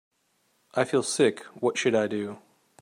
[0.73, 2.39] I feel sick, what should I do?